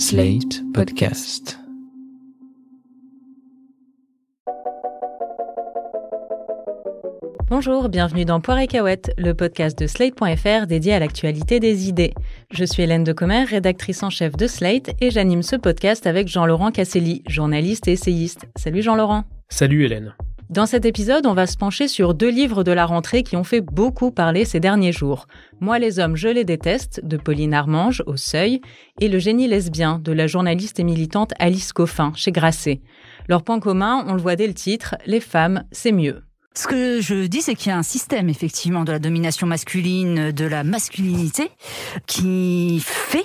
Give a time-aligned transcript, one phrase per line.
[0.00, 1.58] Slate Podcast.
[7.50, 12.14] Bonjour, bienvenue dans Poire et Cahouette, le podcast de Slate.fr dédié à l'actualité des idées.
[12.50, 16.70] Je suis Hélène Decommer, rédactrice en chef de Slate, et j'anime ce podcast avec Jean-Laurent
[16.70, 18.46] Casselli, journaliste et essayiste.
[18.56, 19.24] Salut Jean-Laurent.
[19.50, 20.14] Salut Hélène.
[20.50, 23.44] Dans cet épisode, on va se pencher sur deux livres de la rentrée qui ont
[23.44, 25.28] fait beaucoup parler ces derniers jours.
[25.60, 28.60] Moi les hommes, je les déteste, de Pauline Armange, au Seuil,
[29.00, 32.80] et Le génie lesbien, de la journaliste et militante Alice Coffin, chez Grasset.
[33.28, 36.24] Leur point commun, on le voit dès le titre, les femmes, c'est mieux.
[36.56, 40.32] Ce que je dis, c'est qu'il y a un système, effectivement, de la domination masculine,
[40.32, 41.48] de la masculinité,
[42.08, 43.24] qui fait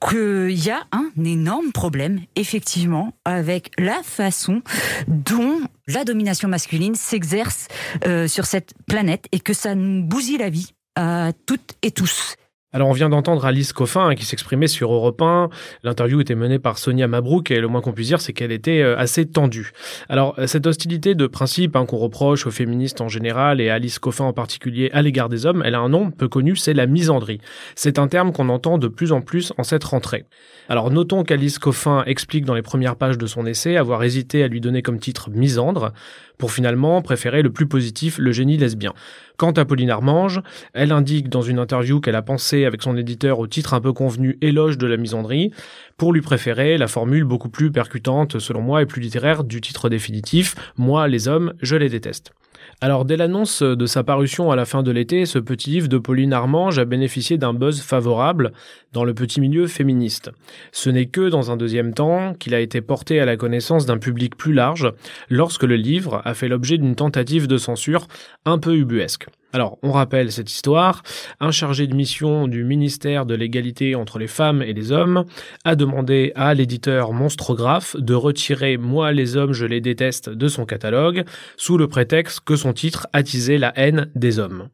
[0.00, 4.62] qu'il y a un énorme problème, effectivement, avec la façon
[5.08, 7.68] dont la domination masculine s'exerce
[8.06, 12.36] euh, sur cette planète et que ça nous bousille la vie à toutes et tous.
[12.74, 15.48] Alors on vient d'entendre Alice Coffin hein, qui s'exprimait sur Europe 1.
[15.84, 18.80] L'interview était menée par Sonia Mabrouk et le moins qu'on puisse dire c'est qu'elle était
[18.80, 19.70] euh, assez tendue.
[20.08, 23.74] Alors euh, cette hostilité de principe hein, qu'on reproche aux féministes en général et à
[23.74, 26.74] Alice Coffin en particulier à l'égard des hommes, elle a un nom peu connu, c'est
[26.74, 27.38] la misandrie.
[27.76, 30.24] C'est un terme qu'on entend de plus en plus en cette rentrée.
[30.68, 34.48] Alors notons qu'Alice Coffin explique dans les premières pages de son essai avoir hésité à
[34.48, 35.92] lui donner comme titre misandre
[36.38, 38.92] pour finalement préférer le plus positif, le génie lesbien.
[39.36, 40.40] Quant à Pauline Armange,
[40.72, 43.92] elle indique dans une interview qu'elle a pensé avec son éditeur au titre un peu
[43.92, 45.50] convenu éloge de la misandrie,
[45.96, 49.88] pour lui préférer la formule beaucoup plus percutante selon moi et plus littéraire du titre
[49.88, 52.32] définitif, moi les hommes, je les déteste.
[52.80, 55.98] Alors, dès l'annonce de sa parution à la fin de l'été, ce petit livre de
[55.98, 58.52] Pauline Armange a bénéficié d'un buzz favorable
[58.92, 60.30] dans le petit milieu féministe.
[60.72, 63.98] Ce n'est que dans un deuxième temps qu'il a été porté à la connaissance d'un
[63.98, 64.92] public plus large
[65.30, 68.06] lorsque le livre a fait l'objet d'une tentative de censure
[68.44, 69.26] un peu ubuesque.
[69.54, 71.04] Alors, on rappelle cette histoire.
[71.38, 75.26] Un chargé de mission du ministère de l'égalité entre les femmes et les hommes
[75.64, 80.66] a demandé à l'éditeur Monstrographe de retirer Moi les hommes je les déteste de son
[80.66, 81.22] catalogue
[81.56, 84.68] sous le prétexte que son titre attisait la haine des hommes.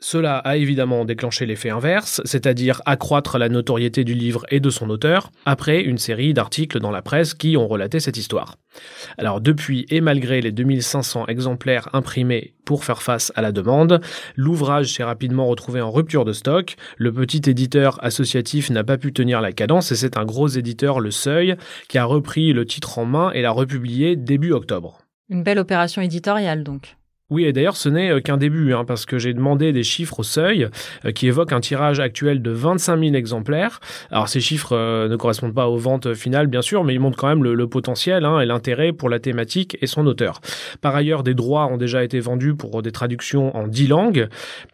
[0.00, 4.90] Cela a évidemment déclenché l'effet inverse, c'est-à-dire accroître la notoriété du livre et de son
[4.90, 8.54] auteur, après une série d'articles dans la presse qui ont relaté cette histoire.
[9.16, 14.00] Alors depuis et malgré les 2500 exemplaires imprimés pour faire face à la demande,
[14.36, 19.12] l'ouvrage s'est rapidement retrouvé en rupture de stock, le petit éditeur associatif n'a pas pu
[19.12, 21.56] tenir la cadence et c'est un gros éditeur, Le Seuil,
[21.88, 24.98] qui a repris le titre en main et l'a republié début octobre.
[25.28, 26.97] Une belle opération éditoriale donc.
[27.30, 30.20] Oui, et d'ailleurs, ce n'est euh, qu'un début, hein, parce que j'ai demandé des chiffres
[30.20, 30.66] au seuil
[31.04, 33.80] euh, qui évoquent un tirage actuel de 25 000 exemplaires.
[34.10, 37.18] Alors, ces chiffres euh, ne correspondent pas aux ventes finales, bien sûr, mais ils montrent
[37.18, 40.40] quand même le, potentiel hein, et l'intérêt pour la thématique et son auteur.
[40.80, 44.28] Par ailleurs, des droits ont déjà été vendus pour des traductions en 10 langues.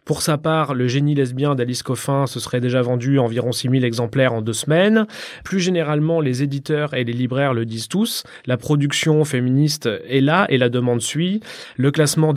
[0.05, 3.83] Pour sa part, le génie lesbien d'Alice Coffin se serait déjà vendu environ 6 000
[3.83, 5.07] exemplaires en deux semaines.
[5.43, 10.45] Plus généralement, les éditeurs et les libraires le disent tous, la production féministe est là
[10.47, 11.41] et la demande suit.
[11.75, 12.31] Le classement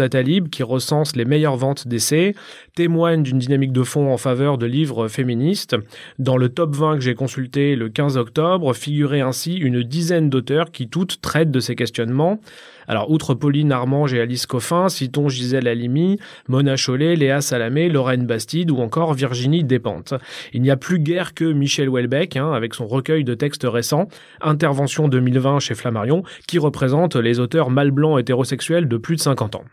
[0.51, 2.35] Qui recense les meilleures ventes d'essais,
[2.75, 5.77] témoigne d'une dynamique de fond en faveur de livres féministes.
[6.19, 10.71] Dans le top 20 que j'ai consulté le 15 octobre, figurait ainsi une dizaine d'auteurs
[10.71, 12.41] qui toutes traitent de ces questionnements.
[12.89, 16.19] Alors, outre Pauline Armange et Alice Coffin, citons Gisèle Halimi,
[16.49, 20.15] Mona Chollet, Léa Salamé, Lorraine Bastide ou encore Virginie Despentes.
[20.55, 24.09] Il n'y a plus guère que Michel Houellebecq, hein, avec son recueil de textes récents,
[24.41, 29.57] Intervention 2020 chez Flammarion, qui représente les auteurs mâles blancs hétérosexuels de plus de 50
[29.57, 29.65] ans.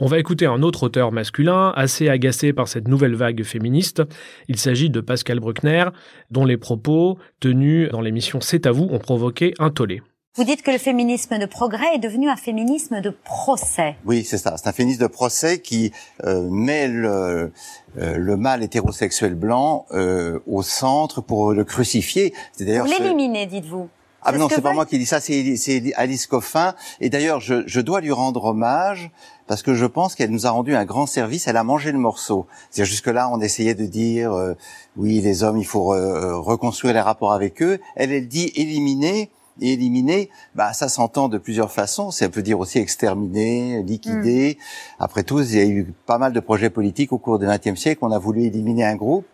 [0.00, 4.00] On va écouter un autre auteur masculin, assez agacé par cette nouvelle vague féministe.
[4.46, 5.86] Il s'agit de Pascal Bruckner,
[6.30, 10.00] dont les propos tenus dans l'émission C'est à vous ont provoqué un tollé.
[10.36, 13.96] Vous dites que le féminisme de progrès est devenu un féminisme de procès.
[14.04, 14.54] Oui, c'est ça.
[14.56, 15.90] C'est un féminisme de procès qui
[16.22, 17.50] euh, met le,
[17.98, 22.32] euh, le mâle hétérosexuel blanc euh, au centre pour le crucifier.
[22.52, 23.88] C'est d'ailleurs pour l'éliminer, dites-vous.
[24.22, 26.74] Ah non, c'est pas moi qui dis ça, c'est Alice Coffin.
[27.00, 29.10] Et d'ailleurs, je, je, dois lui rendre hommage
[29.48, 31.48] parce que je pense qu'elle nous a rendu un grand service.
[31.48, 32.46] Elle a mangé le morceau.
[32.70, 34.54] C'est jusque-là, on essayait de dire euh,
[34.96, 37.80] oui, les hommes, il faut euh, reconstruire les rapports avec eux.
[37.96, 39.30] Elle, elle dit éliminer.
[39.60, 42.12] Et éliminer, bah ça s'entend de plusieurs façons.
[42.12, 44.56] Ça peut dire aussi exterminer, liquider.
[44.56, 45.02] Hmm.
[45.02, 47.74] Après tout, il y a eu pas mal de projets politiques au cours du XXe
[47.74, 47.98] siècle.
[48.02, 49.26] On a voulu éliminer un groupe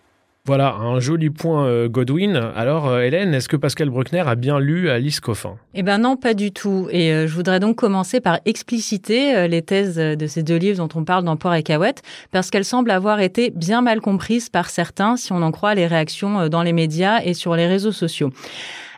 [0.46, 2.36] voilà, un joli point euh, Godwin.
[2.54, 5.56] Alors euh, Hélène, est-ce que Pascal Bruckner a bien lu Alice Coffin?
[5.72, 6.86] Eh ben non, pas du tout.
[6.90, 11.00] Et euh, je voudrais donc commencer par expliciter les thèses de ces deux livres dont
[11.00, 14.68] on parle dans Poire et Cahouette, parce qu'elles semblent avoir été bien mal comprises par
[14.68, 18.30] certains, si on en croit les réactions dans les médias et sur les réseaux sociaux.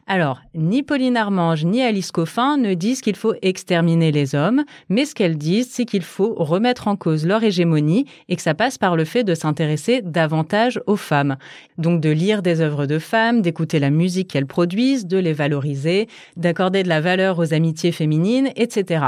[0.08, 5.04] Alors, ni Pauline Armange ni Alice Coffin ne disent qu'il faut exterminer les hommes, mais
[5.04, 8.78] ce qu'elles disent, c'est qu'il faut remettre en cause leur hégémonie et que ça passe
[8.78, 11.36] par le fait de s'intéresser davantage aux femmes.
[11.76, 16.06] Donc de lire des œuvres de femmes, d'écouter la musique qu'elles produisent, de les valoriser,
[16.36, 19.06] d'accorder de la valeur aux amitiés féminines, etc.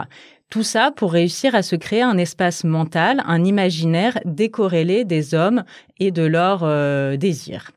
[0.51, 5.63] Tout ça pour réussir à se créer un espace mental, un imaginaire décorrélé des hommes
[6.01, 7.71] et de leurs euh, désirs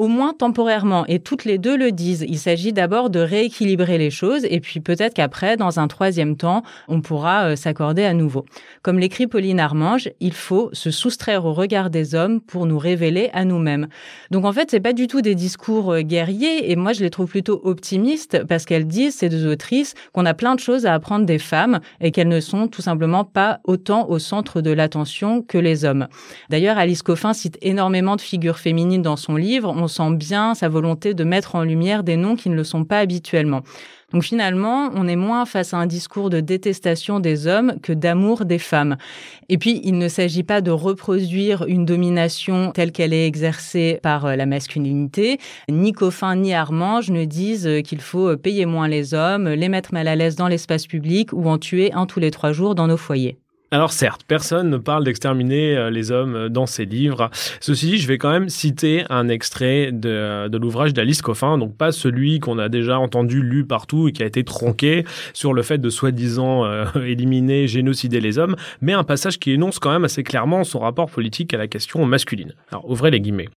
[0.00, 1.04] au moins temporairement.
[1.08, 2.24] Et toutes les deux le disent.
[2.26, 6.62] Il s'agit d'abord de rééquilibrer les choses et puis peut-être qu'après, dans un troisième temps,
[6.88, 8.46] on pourra euh, s'accorder à nouveau.
[8.80, 13.28] Comme l'écrit Pauline Armange, il faut se soustraire au regard des hommes pour nous révéler
[13.34, 13.88] à nous-mêmes.
[14.30, 17.10] Donc en fait, c'est pas du tout des discours euh, guerriers et moi je les
[17.10, 20.94] trouve plutôt optimistes parce qu'elles disent, ces deux autrices, qu'on a plein de choses à
[20.94, 25.42] apprendre des femmes et qu'elles ne sont tout simplement pas autant au centre de l'attention
[25.42, 26.08] que les hommes.
[26.48, 31.12] D'ailleurs, Alice Coffin cite énormément de figures féminines dans son livre sent bien sa volonté
[31.12, 33.62] de mettre en lumière des noms qui ne le sont pas habituellement.
[34.12, 38.44] Donc finalement, on est moins face à un discours de détestation des hommes que d'amour
[38.44, 38.96] des femmes.
[39.48, 44.26] Et puis, il ne s'agit pas de reproduire une domination telle qu'elle est exercée par
[44.26, 45.38] euh, la masculinité.
[45.68, 49.94] Ni Coffin ni Armange ne disent euh, qu'il faut payer moins les hommes, les mettre
[49.94, 52.88] mal à l'aise dans l'espace public ou en tuer un tous les trois jours dans
[52.88, 53.38] nos foyers.
[53.72, 57.30] Alors certes, personne ne parle d'exterminer euh, les hommes euh, dans ses livres.
[57.60, 61.92] Ceci dit, je vais quand même citer un extrait de, l'ouvrage d'Alice Coffin, donc pas
[61.92, 65.78] celui qu'on a déjà entendu lu partout et qui a été tronqué sur le fait
[65.78, 70.24] de soi-disant euh, éliminer, génocider les hommes, mais un passage qui énonce quand même assez
[70.24, 72.54] clairement son rapport politique à la question masculine.
[72.72, 73.50] Alors ouvrez les guillemets.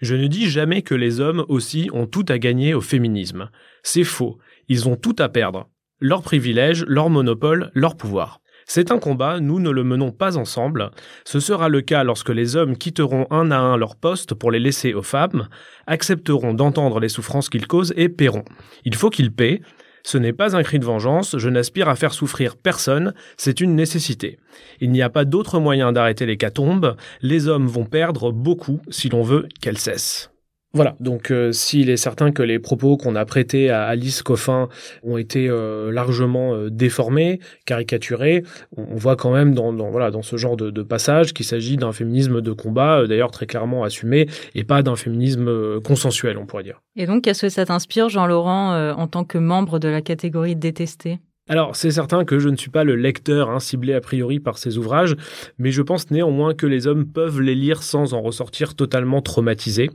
[0.00, 3.50] Je ne dis jamais que les hommes aussi ont tout à gagner au féminisme.
[3.84, 4.36] C'est faux.
[4.68, 5.68] Ils ont tout à perdre.
[6.00, 8.40] Leurs privilèges, leur monopole, leur pouvoir.
[8.66, 10.90] C'est un combat, nous ne le menons pas ensemble.
[11.24, 14.60] Ce sera le cas lorsque les hommes quitteront un à un leur poste pour les
[14.60, 15.48] laisser aux femmes,
[15.86, 18.44] accepteront d'entendre les souffrances qu'ils causent et paieront.
[18.84, 19.60] Il faut qu'ils paient.
[20.06, 23.74] Ce n'est pas un cri de vengeance, je n'aspire à faire souffrir personne, c'est une
[23.74, 24.38] nécessité.
[24.80, 29.08] Il n'y a pas d'autre moyen d'arrêter les catombes, les hommes vont perdre beaucoup si
[29.08, 30.33] l'on veut qu'elles cessent.
[30.74, 34.68] Voilà, donc euh, s'il est certain que les propos qu'on a prêtés à Alice Coffin
[35.04, 38.42] ont été euh, largement euh, déformés, caricaturés,
[38.76, 41.92] on, voit quand même dans, voilà dans ce genre de, de passage qu'il s'agit d'un
[41.92, 46.82] féminisme de combat, d'ailleurs très clairement assumé, et pas d'un féminisme consensuel, on pourrait dire.
[46.96, 51.20] Et donc, qu'est-ce que ça t'inspire, Jean-Laurent, en tant que membre de la catégorie détestée?
[51.46, 54.56] Alors, c'est certain que je ne suis pas le lecteur hein, ciblé a priori par
[54.56, 55.14] ces ouvrages,
[55.58, 59.90] mais je pense néanmoins que les hommes peuvent les lire sans en ressortir totalement traumatisés.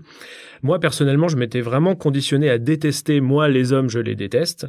[0.62, 4.68] Moi, personnellement, je m'étais vraiment conditionné à détester, moi, les hommes, je les déteste.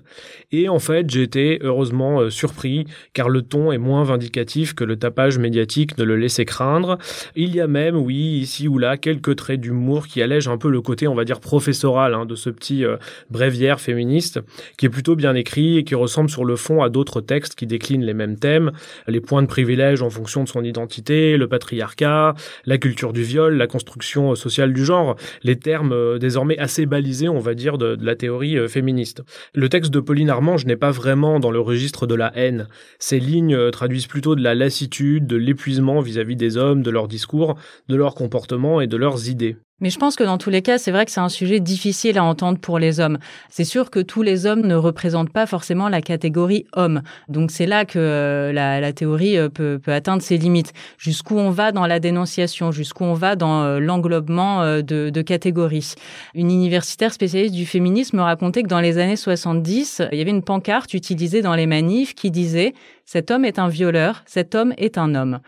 [0.53, 4.97] Et en fait, été heureusement euh, surpris, car le ton est moins vindicatif que le
[4.97, 6.97] tapage médiatique ne le laissait craindre.
[7.35, 10.71] Il y a même, oui, ici ou là, quelques traits d'humour qui allègent un peu
[10.71, 12.97] le côté, on va dire, professoral hein, de ce petit euh,
[13.31, 14.41] bréviaire féministe,
[14.79, 17.67] qui est plutôt bien écrit et qui ressemble sur le fond à d'autres textes qui
[17.67, 18.71] déclinent les mêmes thèmes,
[19.09, 22.35] les points de privilège en fonction de son identité, le patriarcat,
[22.65, 26.87] la culture du viol, la construction euh, sociale du genre, les termes euh, désormais assez
[26.87, 29.23] balisé, on va dire, de, la théorie euh, féministe.
[29.55, 32.69] Le texte de Pauline Armange n'est pas vraiment dans le registre de la haine.
[32.99, 37.57] Ces lignes traduisent plutôt de la lassitude, de l'épuisement vis-à-vis des hommes, de leur discours,
[37.89, 39.57] de leur comportement et de leurs idées.
[39.81, 42.19] Mais je pense que dans tous les cas, c'est vrai que c'est un sujet difficile
[42.19, 43.19] à entendre pour les hommes.
[43.49, 47.03] C'est sûr que tous les hommes ne représentent pas forcément la catégorie homme.
[47.29, 50.73] Donc c'est là que euh, la, théorie euh, peut, atteindre ses limites.
[50.99, 55.94] Jusqu'où on va dans la dénonciation, jusqu'où on va dans euh, l'englobement de, de catégories.
[56.35, 60.31] Une universitaire spécialiste du féminisme me racontait que dans les années 70, il y avait
[60.31, 62.75] une pancarte utilisée dans les manifs qui disait
[63.05, 65.40] «Cet homme est un violeur, cet homme est un homme».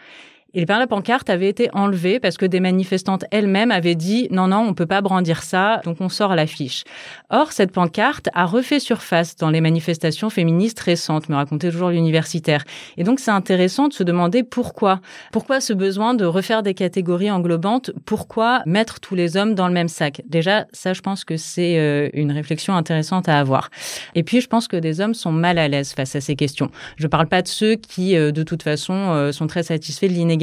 [0.54, 4.58] Et la pancarte avait été enlevée parce que des manifestantes elles-mêmes avaient dit non, non,
[4.68, 6.84] on peut pas brandir ça, donc on sort l'affiche.
[7.30, 12.64] Or, cette pancarte a refait surface dans les manifestations féministes récentes, me racontait toujours l'universitaire.
[12.98, 15.00] Et donc, c'est intéressant de se demander pourquoi.
[15.32, 17.90] Pourquoi ce besoin de refaire des catégories englobantes?
[18.04, 20.20] Pourquoi mettre tous les hommes dans le même sac?
[20.26, 23.70] Déjà, ça, je pense que c'est euh, une réflexion intéressante à avoir.
[24.14, 26.70] Et puis, je pense que des hommes sont mal à l'aise face à ces questions.
[26.96, 30.12] Je parle pas de ceux qui, euh, de toute façon, euh, sont très satisfaits de
[30.12, 30.41] l'inégalité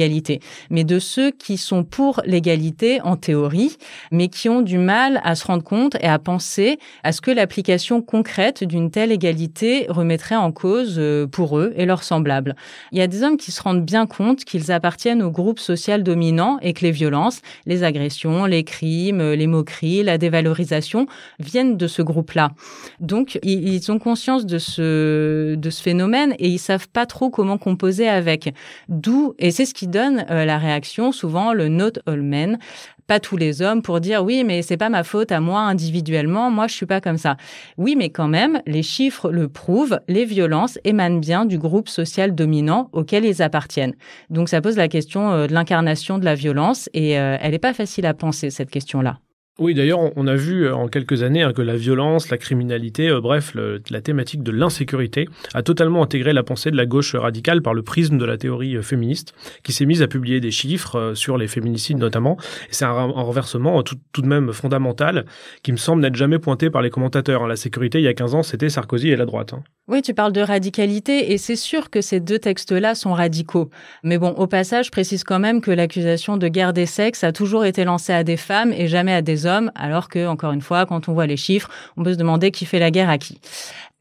[0.70, 3.76] mais de ceux qui sont pour l'égalité en théorie,
[4.10, 7.30] mais qui ont du mal à se rendre compte et à penser à ce que
[7.30, 12.56] l'application concrète d'une telle égalité remettrait en cause euh, pour eux et leurs semblables.
[12.92, 16.02] Il y a des hommes qui se rendent bien compte qu'ils appartiennent au groupe social
[16.02, 21.06] dominant et que les violences, les agressions, les crimes, les moqueries, la dévalorisation
[21.38, 22.52] viennent de ce groupe-là.
[23.00, 27.58] Donc, ils ont conscience de ce, de ce phénomène et ils savent pas trop comment
[27.58, 28.54] composer avec.
[28.88, 32.58] D'où, et c'est ce qui donne euh, la réaction, souvent le not all men,
[33.06, 36.50] pas tous les hommes pour dire oui, mais c'est pas ma faute à moi individuellement,
[36.50, 37.36] moi je suis pas comme ça.
[37.76, 42.34] Oui, mais quand même, les chiffres le prouvent, les violences émanent bien du groupe social
[42.34, 43.94] dominant auquel ils appartiennent.
[44.30, 47.58] Donc ça pose la question euh, de l'incarnation de la violence et euh, elle n'est
[47.58, 49.18] pas facile à penser cette question-là.
[49.58, 53.10] Oui, d'ailleurs, on a vu euh, en quelques années hein, que la violence, la criminalité,
[53.10, 53.54] euh, bref,
[53.90, 57.82] la thématique de l'insécurité a totalement intégré la pensée de la gauche radicale par le
[57.82, 61.46] prisme de la théorie euh, féministe, qui s'est mise à publier des chiffres sur les
[61.46, 62.38] féminicides notamment.
[62.70, 65.26] C'est un, renversement tout, de même fondamental
[65.62, 67.42] qui me semble n'être jamais pointé par les commentateurs.
[67.42, 67.48] Hein.
[67.48, 69.52] La sécurité, il y a 15 ans, c'était Sarkozy et la droite.
[69.52, 69.62] Hein.
[69.88, 73.70] Oui, tu parles de radicalité et c'est sûr que ces deux textes-là sont radicaux.
[74.04, 77.32] Mais bon, au passage, je précise quand même que l'accusation de guerre des sexes a
[77.32, 80.62] toujours été lancée à des femmes et jamais à des hommes alors que, encore une
[80.62, 83.18] fois, quand on voit les chiffres, on peut se demander qui fait la guerre à
[83.18, 83.40] qui.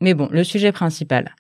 [0.02, 1.36] Mais bon, le sujet principal.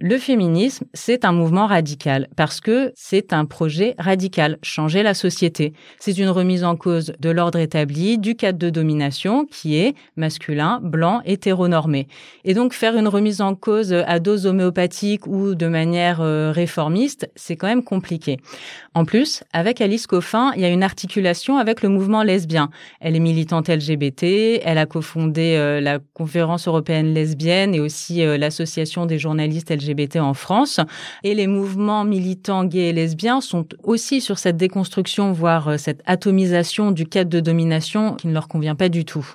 [0.00, 5.72] Le féminisme, c'est un mouvement radical parce que c'est un projet radical, changer la société.
[6.00, 10.80] C'est une remise en cause de l'ordre établi, du cadre de domination qui est masculin,
[10.82, 12.08] blanc, hétéronormé.
[12.44, 17.30] Et donc faire une remise en cause à dose homéopathique ou de manière euh, réformiste,
[17.36, 18.38] c'est quand même compliqué.
[18.94, 22.70] En plus, avec Alice Coffin, il y a une articulation avec le mouvement lesbien.
[23.00, 28.36] Elle est militante LGBT, elle a cofondé euh, la conférence européenne lesbienne et aussi euh,
[28.36, 30.80] l'association des journalistes LGBT LGBT en France.
[31.22, 36.02] Et les mouvements militants gays et lesbiens sont aussi sur cette déconstruction, voire euh, cette
[36.06, 39.26] atomisation du cadre de domination qui ne leur convient pas du tout.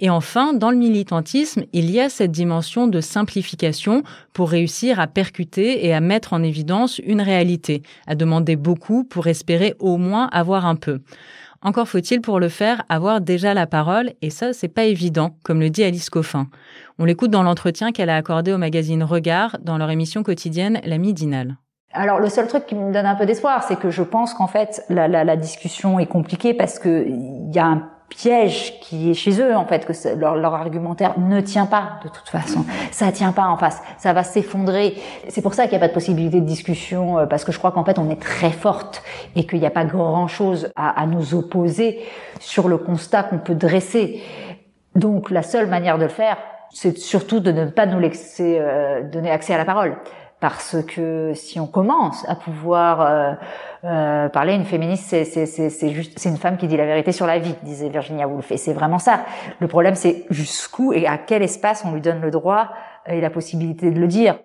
[0.00, 5.08] Et enfin, dans le militantisme, il y a cette dimension de simplification pour réussir à
[5.08, 10.28] percuter et à mettre en évidence une réalité, à demander beaucoup pour espérer au moins
[10.30, 11.00] avoir un peu.
[11.60, 15.60] Encore faut-il pour le faire avoir déjà la parole, et ça, c'est pas évident, comme
[15.60, 16.46] le dit Alice Coffin.
[16.98, 20.98] On l'écoute dans l'entretien qu'elle a accordé au magazine Regard dans leur émission quotidienne La
[20.98, 21.56] Midinale.
[21.92, 24.46] Alors le seul truc qui me donne un peu d'espoir, c'est que je pense qu'en
[24.46, 29.40] fait la, discussion est compliquée parce que il y a un piège qui est chez
[29.40, 32.64] eux en fait que leur, argumentaire ne tient pas de toute façon.
[32.90, 33.80] Ça tient pas en face.
[33.98, 34.94] Ça va s'effondrer.
[35.28, 37.58] C'est pour ça qu'il n'y a pas de possibilité de discussion euh, parce que je
[37.58, 39.02] crois qu'en fait on est très forte
[39.36, 42.00] et qu'il n'y a pas grand chose à, à nous opposer
[42.40, 44.22] sur le constat qu'on peut dresser.
[44.94, 46.38] Donc la seule manière de le faire
[46.70, 49.96] c'est surtout de ne pas nous laisser euh, donner accès à la parole
[50.40, 53.32] parce que si on commence à pouvoir euh,
[53.84, 57.38] euh, parler une féministe, c'est c'est c'est une femme qui dit la vérité sur la
[57.38, 59.24] vie, disait Virginia Woolf, et c'est vraiment ça.
[59.58, 62.68] Le problème, c'est jusqu'où et à quel espace on lui donne le droit
[63.06, 64.38] et la possibilité de le dire.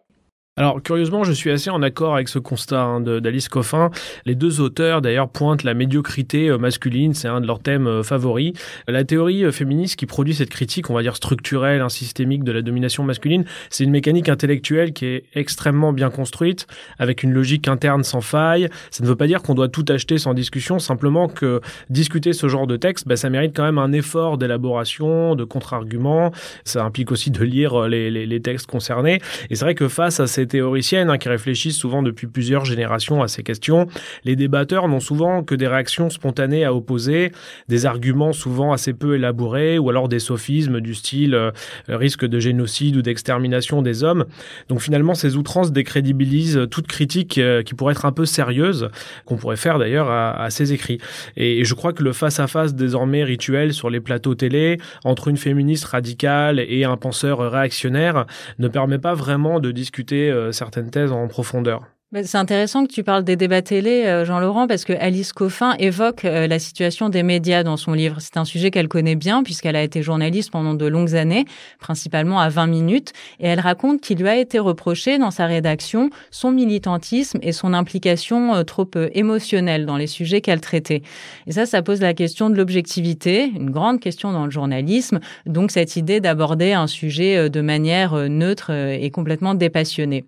[0.55, 3.89] Alors curieusement, je suis assez en accord avec ce constat hein, d'Alice Coffin.
[4.27, 8.03] Les deux auteurs d'ailleurs pointent la médiocrité euh, masculine, c'est un de leurs thèmes euh,
[8.03, 8.53] favoris.
[8.87, 12.51] La théorie euh, féministe qui produit cette critique, on va dire structurelle, hein, systémique de
[12.51, 16.67] la domination masculine, c'est une mécanique intellectuelle qui est extrêmement bien construite,
[16.99, 18.69] avec une logique interne sans faille.
[18.91, 22.47] Ça ne veut pas dire qu'on doit tout acheter sans discussion, simplement que discuter ce
[22.47, 26.31] genre de texte, bah, ça mérite quand même un effort d'élaboration, de contre-argument.
[26.63, 29.19] Ça implique aussi de lire les, les, les textes concernés.
[29.49, 33.21] Et c'est vrai que face à ces théoriciennes hein, qui réfléchissent souvent depuis plusieurs générations
[33.21, 33.87] à ces questions.
[34.23, 37.31] Les débatteurs n'ont souvent que des réactions spontanées à opposer,
[37.67, 41.51] des arguments souvent assez peu élaborés ou alors des sophismes du style euh,
[41.87, 44.25] risque de génocide ou d'extermination des hommes.
[44.69, 48.89] Donc finalement, ces outrances décrédibilisent toute critique euh, qui pourrait être un peu sérieuse,
[49.25, 50.99] qu'on pourrait faire d'ailleurs à, à, ces écrits.
[51.37, 55.85] Et, je crois que le face-à-face désormais rituel sur les plateaux télé entre une féministe
[55.85, 58.25] radicale et un penseur réactionnaire
[58.59, 61.92] ne permet pas vraiment de discuter certaines thèses en profondeur.
[62.13, 65.73] Bah, c'est intéressant que tu parles des débats télé, euh, Jean-Laurent, parce que Alice Coffin
[65.79, 68.17] évoque euh, la situation des médias dans son livre.
[68.19, 71.45] C'est un sujet qu'elle connaît bien puisqu'elle a été journaliste pendant de longues années,
[71.79, 76.11] principalement à 20 minutes, et elle raconte qu'il lui a été reproché dans sa rédaction
[76.29, 81.01] son militantisme et son implication trop émotionnelle dans les sujets qu'elle traitait.
[81.47, 85.71] Et ça, ça pose la question de l'objectivité, une grande question dans le journalisme, donc
[85.71, 90.25] cette idée d'aborder un sujet de manière neutre et complètement dépassionnée.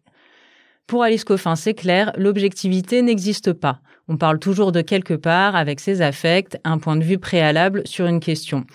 [0.87, 3.79] Pour Alice Coffin, c'est clair, l'objectivité n'existe pas.
[4.07, 8.05] On parle toujours de quelque part avec ses affects, un point de vue préalable sur
[8.05, 8.65] une question.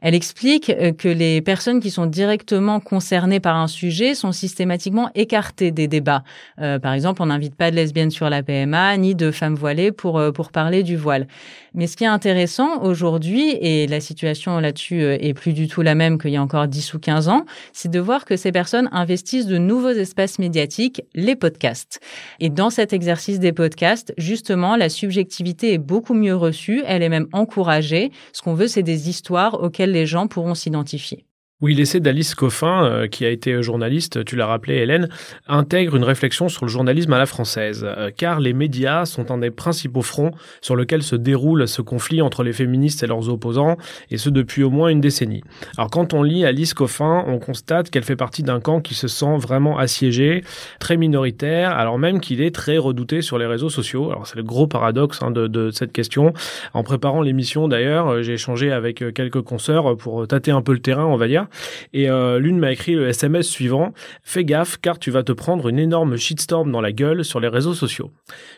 [0.00, 5.10] Elle explique euh, que les personnes qui sont directement concernées par un sujet sont systématiquement
[5.14, 6.22] écartées des débats.
[6.60, 9.92] Euh, par exemple, on n'invite pas de lesbiennes sur la PMA ni de femmes voilées
[9.92, 11.26] pour euh, pour parler du voile.
[11.74, 15.94] Mais ce qui est intéressant aujourd'hui, et la situation là-dessus est plus du tout la
[15.94, 18.88] même qu'il y a encore 10 ou 15 ans, c'est de voir que ces personnes
[18.90, 22.00] investissent de nouveaux espaces médiatiques, les podcasts.
[22.40, 27.08] Et dans cet exercice des podcasts, justement, la subjectivité est beaucoup mieux reçue, elle est
[27.08, 28.10] même encouragée.
[28.32, 31.26] Ce qu'on veut, c'est des histoires auxquelles les gens pourront s'identifier.
[31.62, 35.10] Oui, l'essai d'Alice Coffin, euh, qui a été journaliste, tu l'as rappelé Hélène,
[35.46, 39.36] intègre une réflexion sur le journalisme à la française, euh, car les médias sont un
[39.36, 40.30] des principaux fronts
[40.62, 43.76] sur lequel se déroule ce conflit entre les féministes et leurs opposants,
[44.10, 45.42] et ce depuis au moins une décennie.
[45.76, 49.06] Alors quand on lit Alice Coffin, on constate qu'elle fait partie d'un camp qui se
[49.06, 50.42] sent vraiment assiégé,
[50.78, 54.10] très minoritaire, alors même qu'il est très redouté sur les réseaux sociaux.
[54.10, 56.32] Alors c'est le gros paradoxe hein, de, de, cette question.
[56.72, 60.80] En préparant l'émission d'ailleurs, euh, j'ai échangé avec quelques consoeurs pour tâter un peu le
[60.80, 61.48] terrain, on va dire.
[61.92, 63.92] Et euh, l'une m'a écrit le SMS suivant
[64.22, 67.48] Fais gaffe car tu vas te prendre une énorme shitstorm dans la gueule sur les
[67.48, 68.10] réseaux sociaux.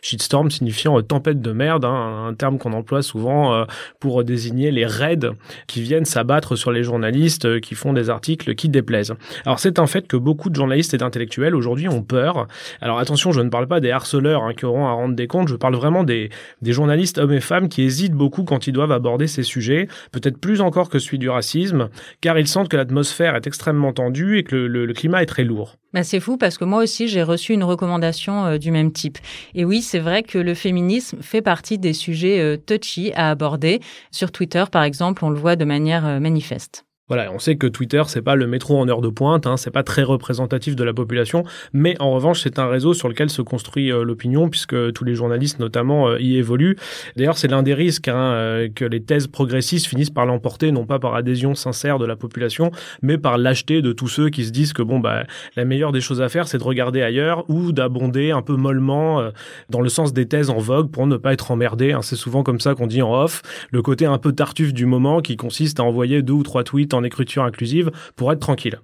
[0.03, 3.65] Shitstorm signifiant euh, tempête de merde, hein, un terme qu'on emploie souvent euh,
[4.01, 5.31] pour désigner les raids
[5.67, 9.15] qui viennent s'abattre sur les journalistes qui font des articles qui déplaisent.
[9.45, 12.47] Alors c'est un fait que beaucoup de journalistes et d'intellectuels aujourd'hui ont peur.
[12.81, 15.49] Alors attention, je ne parle pas des harceleurs hein, qui auront à rendre des comptes,
[15.49, 16.31] je parle vraiment des,
[16.61, 20.39] des journalistes hommes et femmes qui hésitent beaucoup quand ils doivent aborder ces sujets, peut-être
[20.39, 21.89] plus encore que celui du racisme,
[22.21, 25.45] car ils sentent que la l'atmosphère est extrêmement tendue et que le, climat est très
[25.45, 25.77] lourd.
[25.95, 29.19] Bah c'est fou parce que moi aussi j'ai reçu une recommandation euh, du même type.
[29.55, 33.81] Et oui, c'est vrai que le féminisme fait partie des sujets euh, touchy à aborder.
[34.11, 36.85] Sur Twitter, par exemple, on le voit de manière euh, manifeste.
[37.13, 39.71] Voilà, on sait que Twitter c'est pas le métro en heure de pointe, hein, c'est
[39.71, 43.43] pas très représentatif de la population, mais en revanche c'est un réseau sur lequel se
[43.43, 46.75] construit euh, l'opinion puisque tous les journalistes notamment euh, y évoluent.
[47.17, 50.87] D'ailleurs c'est l'un des risques hein, euh, que les thèses progressistes finissent par l'emporter, non
[50.87, 52.71] pas par adhésion sincère de la population,
[53.03, 56.01] mais par lâcheté de tous ceux qui se disent que bon bah la meilleure des
[56.01, 59.23] choses à faire c'est de regarder ailleurs ou d'abonder un peu mollement
[59.69, 61.93] dans le sens des thèses en vogue pour ne pas être emmerdé.
[61.93, 62.01] Hein.
[62.01, 65.21] C'est souvent comme ça qu'on dit en off, le côté un peu tartuffe du moment
[65.21, 68.79] qui consiste à envoyer deux ou trois tweets en écriture inclusive pour être tranquille.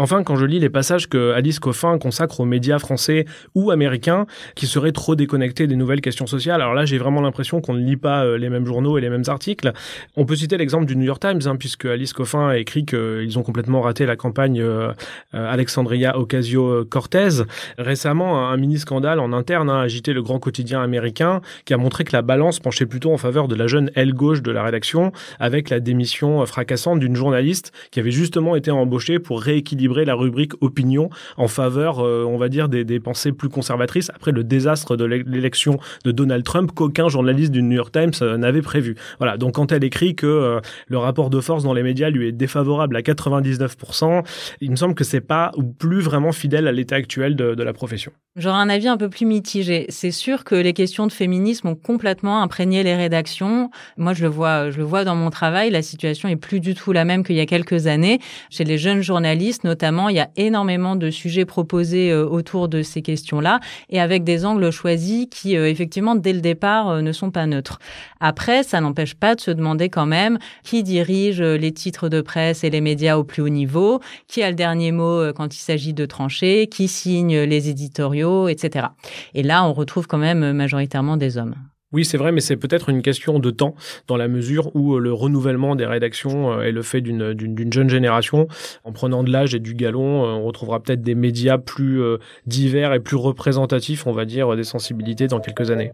[0.00, 3.24] Enfin, quand je lis les passages que Alice Coffin consacre aux médias français
[3.56, 7.60] ou américains qui seraient trop déconnectés des nouvelles questions sociales, alors là j'ai vraiment l'impression
[7.60, 9.72] qu'on ne lit pas euh, les mêmes journaux et les mêmes articles.
[10.16, 13.38] On peut citer l'exemple du New York Times, hein, puisque Alice Coffin a écrit qu'ils
[13.40, 14.92] ont complètement raté la campagne euh,
[15.34, 17.42] euh, Alexandria Ocasio-Cortez.
[17.76, 22.12] Récemment, un mini-scandale en interne a agité le grand quotidien américain qui a montré que
[22.12, 25.70] la balance penchait plutôt en faveur de la jeune aile gauche de la rédaction, avec
[25.70, 31.10] la démission fracassante d'une journaliste qui avait justement été embauchée pour rééquilibrer la rubrique opinion
[31.36, 35.04] en faveur, euh, on va dire, des, des, pensées plus conservatrices après le désastre de
[35.04, 38.96] l'élection de Donald Trump qu'aucun journaliste du New York Times euh, n'avait prévu.
[39.18, 42.28] Voilà, donc quand elle écrit que euh, le rapport de force dans les médias lui
[42.28, 44.24] est défavorable à 99%,
[44.60, 47.62] il me semble que c'est pas ou plus vraiment fidèle à l'état actuel de, de
[47.62, 48.12] la profession.
[48.36, 49.86] J'aurais un avis un peu plus mitigé.
[49.88, 53.70] C'est sûr que les questions de féminisme ont complètement imprégné les rédactions.
[53.96, 55.70] Moi, je le vois, je le vois dans mon travail.
[55.70, 58.20] La situation est plus du tout la même qu'il y a quelques années.
[58.48, 62.68] Chez les jeunes journalistes, notamment notamment, il y a énormément de sujets proposés euh, autour
[62.68, 63.60] de ces questions-là
[63.90, 67.46] et avec des angles choisis qui, euh, effectivement, dès le départ, euh, ne sont pas
[67.46, 67.78] neutres.
[68.18, 72.64] Après, ça n'empêche pas de se demander quand même qui dirige les titres de presse
[72.64, 75.94] et les médias au plus haut niveau, qui a le dernier mot quand il s'agit
[75.94, 78.86] de trancher, qui signe les éditoriaux, etc.
[79.34, 81.54] Et là, on retrouve quand même majoritairement des hommes.
[81.92, 83.74] Oui, c'est vrai, mais c'est peut-être une question de temps,
[84.06, 87.88] dans la mesure où euh, le renouvellement des rédactions euh, est le fait d'une jeune
[87.88, 88.46] génération.
[88.84, 92.02] En prenant de l'âge et du galon, euh, on retrouvera peut-être des médias plus
[92.46, 95.92] divers et plus représentatifs, on va dire, des sensibilités dans quelques années.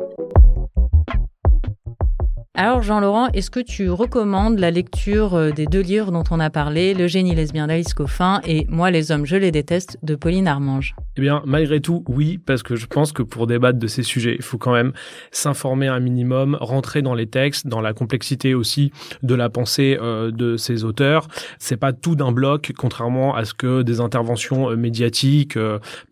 [2.57, 6.51] Alors Jean-Laurent, est-ce que tu recommandes la lecture euh, des deux livres dont on a
[6.51, 10.47] parlé, Le génie lesbien d'Alice Coffin et Moi les hommes, je les déteste de Pauline
[10.47, 10.95] Armange?
[11.17, 14.35] Eh bien, malgré tout, oui, parce que je pense que pour débattre de ces sujets,
[14.37, 14.93] il faut quand même
[15.31, 20.31] s'informer un minimum, rentrer dans les textes, dans la complexité aussi de la pensée euh,
[20.31, 21.29] de ces auteurs.
[21.59, 25.59] C'est pas tout d'un bloc, contrairement à ce que des interventions euh, médiatiques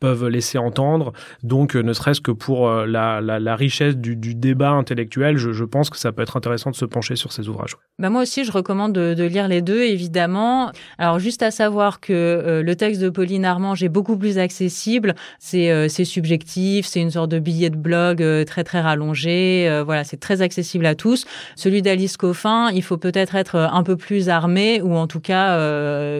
[0.00, 1.12] peuvent laisser entendre.
[1.42, 6.22] Donc, ne serait-ce que pour la, richesse du, débat intellectuel, je, pense que ça peut
[6.22, 7.76] être intéressant de se pencher sur ces ouvrages.
[7.98, 10.70] Bah moi aussi, je recommande de, lire les deux, évidemment.
[10.98, 14.91] Alors, juste à savoir que euh, le texte de Pauline Armange est beaucoup plus accessible.
[15.38, 19.82] C'est euh, subjectif, c'est une sorte de billet de blog euh, très très rallongé.
[19.84, 21.24] voilà, c'est très accessible à tous.
[21.56, 25.58] Celui d'Alice Coffin, il faut peut-être être un peu plus armé, ou en tout cas,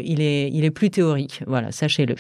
[0.01, 1.43] il est il est plus théorique.
[1.47, 2.15] Voilà, sachez-le.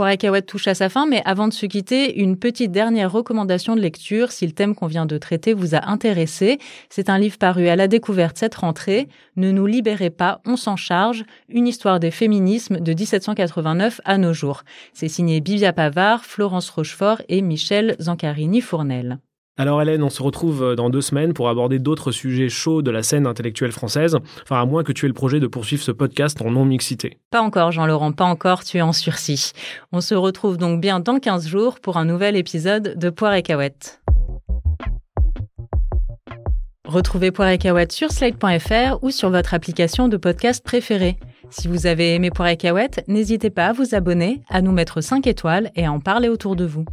[0.00, 3.80] Et touche à sa fin, mais avant de se quitter, une petite dernière recommandation de
[3.80, 6.58] lecture si le thème qu'on vient de traiter vous a intéressé.
[6.88, 10.74] C'est un livre paru à la découverte cette rentrée, Ne nous libérez pas, on s'en
[10.74, 14.64] charge, une histoire des féminismes de 1789 à nos jours.
[14.94, 19.18] C'est signé Bivia Pavard, Florence Rochefort et Michel Zancarini-Fournel.
[19.56, 22.90] Alors Hélène, on se retrouve euh, dans deux semaines pour aborder d'autres sujets chauds de
[22.90, 25.92] la scène intellectuelle française, enfin à moins que tu aies le projet de poursuivre ce
[25.92, 27.18] podcast en non-mixité.
[27.30, 29.52] Pas encore Jean-Laurent, pas encore, tu es en sursis.
[29.92, 33.42] On se retrouve donc bien dans 15 jours pour un nouvel épisode de Poire et
[33.42, 34.00] Cahouette.
[36.84, 41.16] Retrouvez Poire et Cahouette sur slide.fr ou sur votre application de podcast préférée.
[41.50, 45.00] Si vous avez aimé Poire et Cahouette, n'hésitez pas à vous abonner, à nous mettre
[45.00, 46.84] 5 étoiles et à en parler autour de vous.